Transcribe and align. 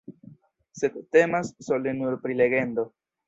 Sed 0.79 0.95
temas 1.17 1.51
sole 1.67 1.95
nur 1.99 2.17
pri 2.25 2.39
legendo. 2.43 2.87